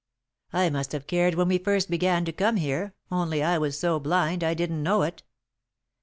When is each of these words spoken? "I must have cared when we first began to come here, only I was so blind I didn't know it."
"I 0.51 0.71
must 0.71 0.93
have 0.93 1.05
cared 1.05 1.35
when 1.35 1.47
we 1.49 1.59
first 1.59 1.87
began 1.87 2.25
to 2.25 2.31
come 2.31 2.55
here, 2.55 2.95
only 3.11 3.43
I 3.43 3.59
was 3.59 3.77
so 3.77 3.99
blind 3.99 4.43
I 4.43 4.55
didn't 4.55 4.81
know 4.81 5.03
it." 5.03 5.21